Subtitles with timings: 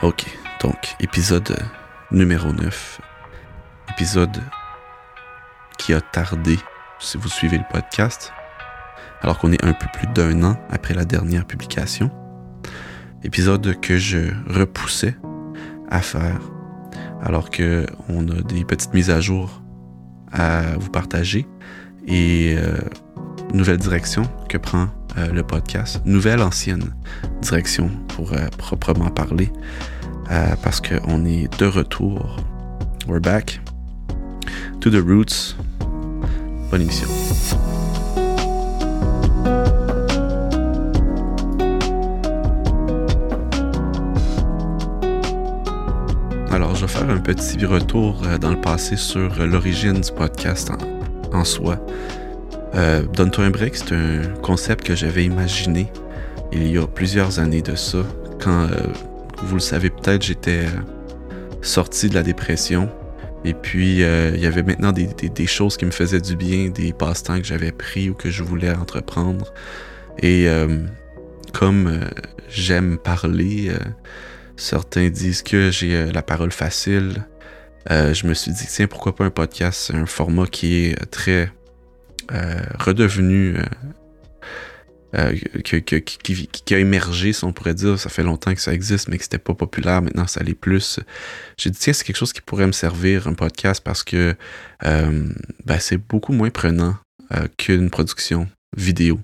[0.00, 0.26] Ok,
[0.62, 1.56] donc épisode
[2.12, 3.00] numéro 9.
[3.90, 4.40] Épisode
[5.76, 6.56] qui a tardé
[7.00, 8.32] si vous suivez le podcast,
[9.22, 12.12] alors qu'on est un peu plus d'un an après la dernière publication.
[13.24, 15.16] Épisode que je repoussais
[15.90, 16.38] à faire,
[17.20, 19.60] alors que on a des petites mises à jour
[20.30, 21.44] à vous partager
[22.06, 22.78] et euh,
[23.52, 26.94] nouvelle direction que prend euh, le podcast, nouvelle ancienne
[27.40, 29.50] direction pour euh, proprement parler,
[30.30, 32.36] euh, parce qu'on est de retour.
[33.06, 33.60] We're back
[34.80, 35.56] to the roots.
[36.70, 37.08] Bonne émission.
[46.50, 50.70] Alors, je vais faire un petit retour dans le passé sur l'origine du podcast
[51.32, 51.78] en, soi.
[52.74, 55.90] Euh, Donne-toi un break, c'est un concept que j'avais imaginé
[56.52, 57.98] il y a plusieurs années de ça.
[58.40, 58.76] Quand, euh,
[59.42, 62.90] vous le savez peut-être, j'étais euh, sorti de la dépression.
[63.44, 66.92] Et puis, euh, il y avait maintenant des, choses qui me faisaient du bien, des
[66.92, 69.52] passe-temps que j'avais pris ou que je voulais entreprendre.
[70.18, 70.84] Et euh,
[71.52, 72.00] comme
[72.48, 73.70] j'aime parler,
[74.56, 77.24] certains disent que j'ai la parole facile.
[77.88, 79.92] je me suis dit, tiens, pourquoi pas un podcast?
[79.94, 81.52] Un format qui est très
[82.78, 83.54] redevenu
[85.16, 87.98] euh, qui, a émergé, si on pourrait dire.
[87.98, 90.02] Ça fait longtemps que ça existe, mais que c'était pas populaire.
[90.02, 91.00] Maintenant, ça l'est plus.
[91.56, 94.34] J'ai dit, tiens, c'est quelque chose qui pourrait me servir, un podcast, parce que
[94.84, 95.28] euh,
[95.64, 96.96] ben, c'est beaucoup moins prenant
[97.32, 99.20] euh, qu'une production vidéo.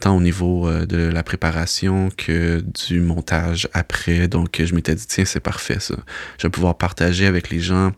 [0.00, 4.28] Tant au niveau de la préparation que du montage après.
[4.28, 5.94] Donc, je m'étais dit, tiens, c'est parfait ça.
[6.36, 7.92] Je vais pouvoir partager avec les gens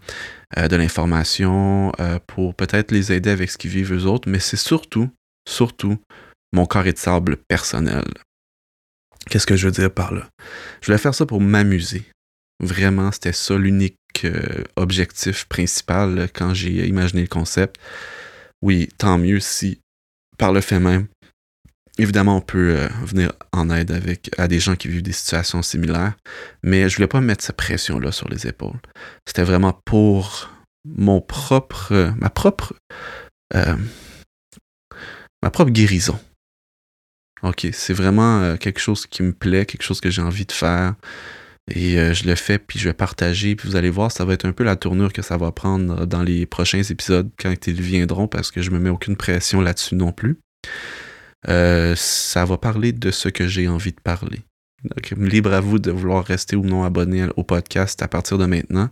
[0.57, 1.91] de l'information
[2.29, 5.11] pour peut-être les aider avec ce qu'ils vivent eux autres, mais c'est surtout,
[5.49, 5.99] surtout
[6.53, 8.05] mon carré de sable personnel.
[9.29, 10.29] Qu'est-ce que je veux dire par là?
[10.81, 12.05] Je voulais faire ça pour m'amuser.
[12.61, 13.97] Vraiment, c'était ça l'unique
[14.77, 17.77] objectif principal quand j'ai imaginé le concept.
[18.63, 19.81] Oui, tant mieux si,
[20.39, 21.07] par le fait même,
[21.99, 25.63] Évidemment, on peut euh, venir en aide avec à des gens qui vivent des situations
[25.63, 26.15] similaires,
[26.63, 28.81] mais je voulais pas mettre cette pression-là sur les épaules.
[29.27, 30.51] C'était vraiment pour
[30.87, 32.75] mon propre, euh, ma propre,
[33.55, 33.77] euh,
[35.43, 36.19] ma propre guérison.
[37.43, 40.53] Ok, c'est vraiment euh, quelque chose qui me plaît, quelque chose que j'ai envie de
[40.53, 40.95] faire.
[41.71, 44.35] Et euh, je le fais, puis je vais partager, puis vous allez voir, ça va
[44.35, 47.81] être un peu la tournure que ça va prendre dans les prochains épisodes quand ils
[47.81, 50.39] viendront, parce que je me mets aucune pression là-dessus non plus.
[51.49, 54.41] Euh, ça va parler de ce que j'ai envie de parler.
[54.85, 58.47] Donc, libre à vous de vouloir rester ou non abonné au podcast à partir de
[58.47, 58.91] maintenant.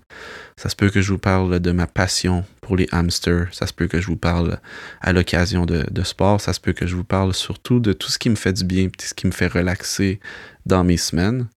[0.56, 3.48] Ça se peut que je vous parle de ma passion pour les hamsters.
[3.52, 4.60] Ça se peut que je vous parle
[5.00, 6.40] à l'occasion de, de, sport.
[6.40, 8.64] Ça se peut que je vous parle surtout de tout ce qui me fait du
[8.64, 10.20] bien, ce qui me fait relaxer
[10.64, 11.48] dans mes semaines.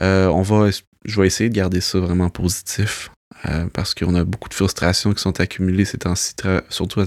[0.00, 0.70] Euh, on va,
[1.04, 3.10] je vais essayer de garder ça vraiment positif.
[3.48, 6.34] Euh, parce qu'on a beaucoup de frustrations qui sont accumulées ces temps-ci,
[6.68, 7.02] surtout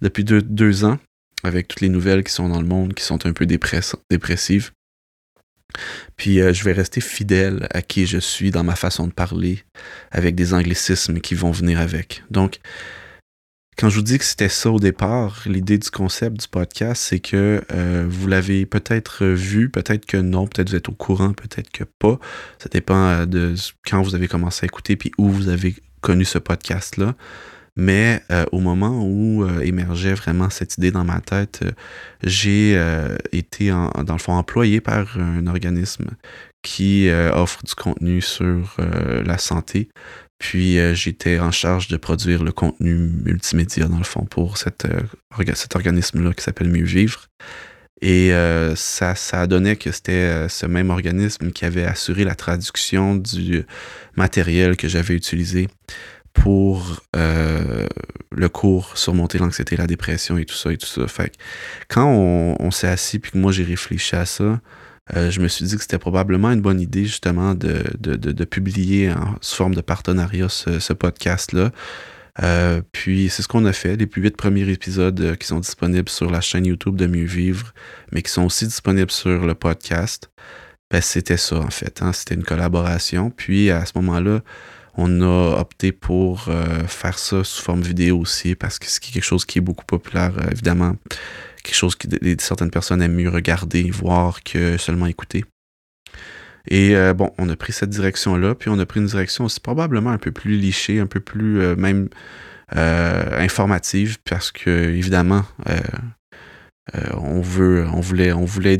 [0.00, 0.98] depuis deux, deux ans
[1.44, 4.72] avec toutes les nouvelles qui sont dans le monde, qui sont un peu dépress dépressives.
[6.20, 9.64] Puis euh, je vais rester fidèle à qui je suis dans ma façon de parler,
[10.10, 12.22] avec des anglicismes qui vont venir avec.
[12.30, 12.60] Donc,
[13.78, 17.20] quand je vous dis que c'était ça au départ, l'idée du concept du podcast, c'est
[17.20, 21.70] que euh, vous l'avez peut-être vu, peut-être que non, peut-être vous êtes au courant, peut-être
[21.70, 22.18] que pas.
[22.58, 23.54] Ça dépend euh, de
[23.86, 27.14] quand vous avez commencé à écouter, puis où vous avez connu ce podcast-là.
[27.76, 31.70] Mais euh, au moment où euh, émergeait vraiment cette idée dans ma tête, euh,
[32.22, 32.78] j'ai
[33.32, 36.06] été, dans le fond, employé par un organisme
[36.62, 38.76] qui offre du contenu sur
[39.24, 39.88] la santé.
[40.38, 42.94] Puis j'étais en charge de produire le contenu
[43.24, 44.86] multimédia, dans le fond, pour cet
[45.74, 47.28] organisme-là qui s'appelle Mieux Vivre.
[48.02, 48.32] Et
[48.74, 53.64] ça, donnait que c'était ce même organisme qui avait assuré la traduction du
[54.16, 55.68] matériel que j'avais utilisé
[56.32, 57.86] pour euh,
[58.30, 61.06] le cours Surmonter l'anxiété, la dépression et tout ça et tout ça.
[61.06, 61.32] Fait
[61.88, 64.60] quand on, s'est assis puis que moi j'ai réfléchi à ça,
[65.16, 69.56] euh, je me suis dit que c'était probablement une bonne idée justement de, publier sous
[69.56, 71.70] forme de partenariat ce, podcast-là.
[72.42, 76.08] Euh, puis c'est ce qu'on a fait, les plus huit premiers épisodes qui sont disponibles
[76.08, 77.74] sur la chaîne YouTube de Mieux Vivre,
[78.12, 80.30] mais qui sont aussi disponibles sur le podcast.
[80.90, 82.12] Ben, c'était ça en fait, hein?
[82.12, 83.30] c'était une collaboration.
[83.30, 84.40] Puis à ce moment-là,
[84.96, 89.24] on a opté pour euh, faire ça sous forme vidéo aussi parce que c'est quelque
[89.24, 90.96] chose qui est beaucoup populaire, euh, évidemment.
[91.62, 92.08] Quelque chose que
[92.38, 95.44] certaines personnes aiment mieux regarder, voir que seulement écouter.
[96.68, 99.60] Et euh, bon, on a pris cette direction-là, puis on a pris une direction aussi
[99.60, 102.08] probablement un peu plus lichée, un peu plus même
[102.72, 105.44] informative, parce que évidemment,
[107.14, 108.78] on veut, on voulait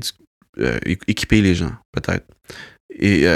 [0.86, 2.26] équiper les gens, peut-être.
[3.00, 3.26] Et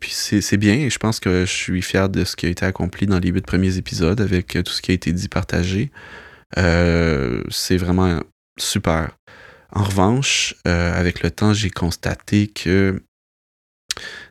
[0.00, 2.66] puis c'est bien, et je pense que je suis fier de ce qui a été
[2.66, 5.90] accompli dans les huit premiers épisodes avec tout ce qui a été dit, partagé.
[6.54, 8.20] c'est vraiment
[8.58, 9.16] super.
[9.72, 13.02] En revanche, avec le temps, j'ai constaté que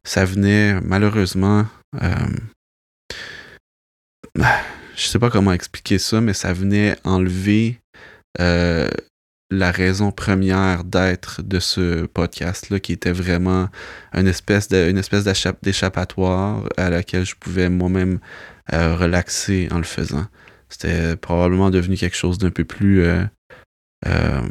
[0.04, 1.66] ça venait malheureusement
[4.96, 7.80] je sais pas comment expliquer ça, mais ça venait enlever
[8.40, 8.90] euh,
[9.54, 13.70] la raison première d'être de ce podcast-là, qui était vraiment
[14.14, 15.24] une espèce espèce
[15.62, 18.20] d'échappatoire à laquelle je pouvais moi-même
[18.74, 20.26] euh, relaxer en le faisant.
[20.70, 24.42] C'était probablement devenu quelque chose d'un peu plus euh,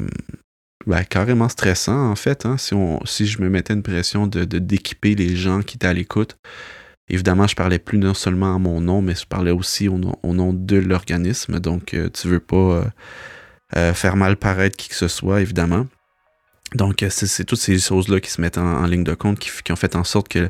[0.87, 4.45] ben, carrément stressant, en fait, hein, si, on, si je me mettais une pression de
[4.45, 6.37] d'équiper les gens qui étaient à l'écoute.
[7.09, 10.53] Évidemment, je parlais plus non seulement à mon nom, mais je parlais aussi au nom,
[10.53, 11.61] de l'organisme.
[11.61, 12.85] Donc, euh, tu veux pas
[13.77, 15.87] euh, euh, faire mal paraître qui que ce soit, évidemment.
[16.75, 19.95] Donc, c'est toutes ces choses-là qui se mettent en, ligne de compte, qui, ont fait
[19.95, 20.49] en sorte que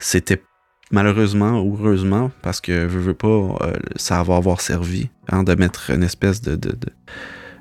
[0.00, 0.42] c'était
[0.90, 3.56] malheureusement heureusement, parce que je veux pas,
[3.94, 6.58] ça va avoir servi hein, de mettre une espèce de,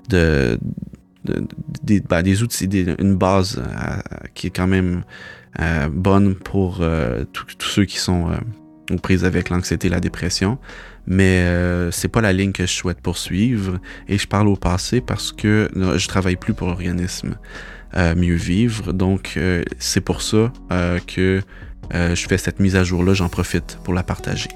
[0.09, 0.57] ben,
[2.23, 3.61] des outils, une base
[4.33, 5.03] qui est quand même
[5.59, 8.37] euh, bonne pour euh, tous ceux qui sont euh,
[8.89, 10.57] aux prises avec l'anxiété et la dépression.
[11.07, 11.45] Mais
[11.91, 13.79] c'est pas la ligne que je souhaite poursuivre.
[14.07, 17.37] Et je parle au passé parce que je travaille plus pour l'organisme
[17.95, 18.93] Mieux Vivre.
[18.93, 19.39] Donc
[19.79, 20.51] c'est pour ça
[21.07, 21.41] que
[21.91, 23.13] je fais cette mise à jour-là.
[23.13, 24.49] J'en profite pour la partager.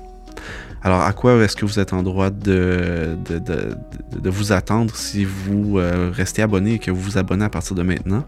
[0.83, 5.25] Alors, à quoi est-ce que vous êtes en droit de, de, de, vous attendre si
[5.25, 5.79] vous
[6.13, 8.23] restez abonné et que vous vous abonnez à partir de maintenant?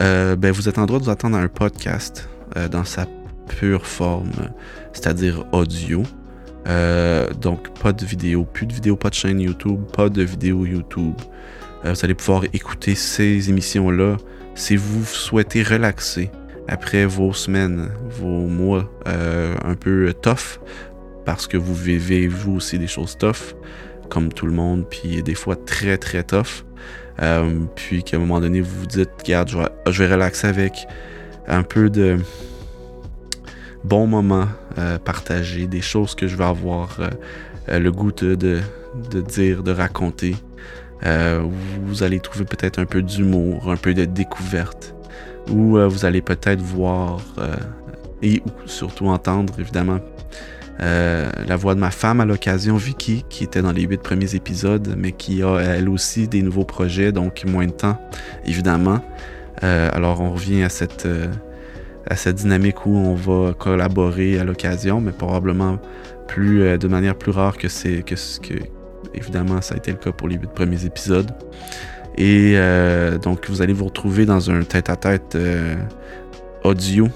[0.00, 3.06] Euh, ben, vous êtes en droit de vous attendre à un podcast euh, dans sa
[3.58, 4.30] pure forme,
[4.92, 6.02] c'est-à-dire audio.
[6.68, 10.64] Euh, donc, pas de vidéo, plus de vidéo, pas de chaîne YouTube, pas de vidéo
[10.64, 11.14] YouTube.
[11.84, 14.16] vous allez pouvoir écouter ces émissions-là
[14.54, 16.30] si vous souhaitez relaxer
[16.68, 20.60] après vos semaines, vos mois un peu tough,
[21.24, 23.56] parce que vous vivez vous aussi des choses tough,
[24.08, 26.64] comme tout le monde, puis des fois très très tough.
[27.20, 30.86] Euh, puis qu'à un moment donné, vous vous dites, regarde, je vais, relaxer avec
[31.46, 32.18] un peu de
[33.84, 34.48] bons moments
[34.78, 36.98] euh, partagés, des choses que je vais avoir
[37.68, 38.60] euh, le goût de,
[39.28, 40.36] dire, de raconter.
[41.84, 44.94] vous allez trouver peut-être un peu d'humour, un peu de découverte,
[45.50, 47.20] ou vous allez peut-être voir
[48.22, 49.98] et surtout entendre évidemment
[50.80, 54.34] euh, la voix de ma femme à l'occasion, Vicky, qui était dans les huit premiers
[54.34, 57.98] épisodes, mais qui a elle aussi des nouveaux projets, donc moins de temps,
[58.44, 59.00] évidemment.
[59.62, 61.28] Euh, alors on revient à cette, euh,
[62.06, 65.78] à cette dynamique où on va collaborer à l'occasion, mais probablement
[66.28, 68.14] plus de manière plus rare que c'est que,
[69.14, 71.30] évidemment ça a été le cas pour les huit premiers épisodes.
[72.18, 72.56] Et
[73.22, 75.36] donc vous allez vous retrouver dans un tête-à-tête
[76.64, 77.08] audio.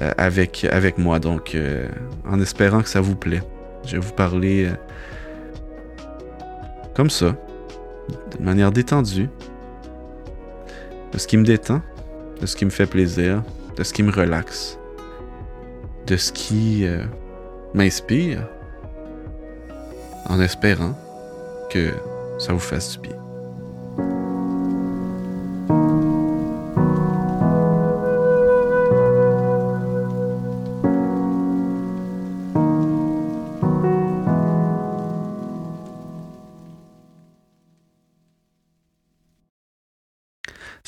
[0.00, 1.18] Euh, avec, avec moi.
[1.18, 1.86] Donc, euh,
[2.26, 3.42] en espérant que ça vous plaît,
[3.84, 4.74] je vais vous parler euh,
[6.94, 7.36] comme ça,
[8.38, 9.28] de manière détendue,
[11.14, 11.82] ce qui me détend,
[12.40, 13.42] de ce qui me fait plaisir,
[13.76, 14.78] de ce qui me relaxe,
[16.06, 16.86] de ce qui
[17.74, 18.46] m'inspire,
[20.26, 20.96] en espérant
[21.70, 21.90] que
[22.38, 23.19] ça vous fasse du bien.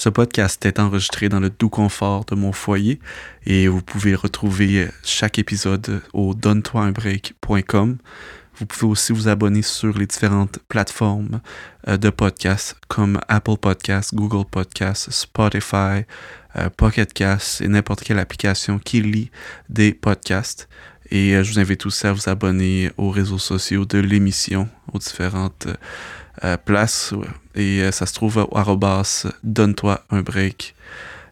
[0.03, 2.99] Ce podcast est enregistré dans le doux confort de mon foyer
[3.47, 7.99] et vous pouvez retrouver chaque épisode au donne-toi-un-break.com.
[8.57, 11.41] Vous pouvez aussi vous abonner sur les différentes plateformes
[11.87, 16.03] euh, de podcasts comme Apple Podcasts, Google Podcasts, Spotify,
[16.57, 19.31] euh, Pocket Casts et n'importe quelle application qui lit
[19.69, 20.69] des podcasts.
[21.13, 24.99] Et euh, je vous invite aussi à vous abonner aux réseaux sociaux de l'émission, aux
[24.99, 25.69] différentes
[26.65, 27.15] place
[27.55, 30.75] et euh, ça se trouve au arrobas donne-toi un break.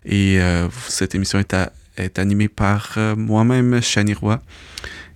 [0.05, 1.55] Et euh, cette émission est,
[1.97, 4.41] est animée par moi-même, Chani Roy,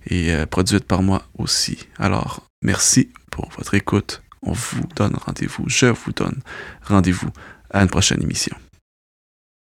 [0.07, 1.87] et produite par moi aussi.
[1.97, 4.21] Alors, merci pour votre écoute.
[4.43, 6.39] On vous donne rendez-vous, je vous donne
[6.83, 7.29] rendez-vous
[7.71, 8.55] à une prochaine émission.